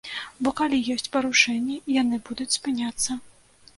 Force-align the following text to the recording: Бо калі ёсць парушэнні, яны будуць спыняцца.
Бо 0.45 0.53
калі 0.61 0.79
ёсць 0.93 1.11
парушэнні, 1.15 1.77
яны 2.01 2.21
будуць 2.31 2.51
спыняцца. 2.59 3.11